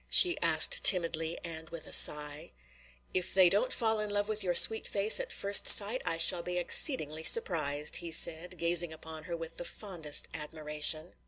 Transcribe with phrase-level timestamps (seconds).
[0.09, 2.51] she asked timidly and with a sigh.
[3.13, 6.41] "If they don't fall in love with your sweet face at first sight I shall
[6.41, 11.13] be exceedingly surprised," he said, gazing upon her with the fondest admiration.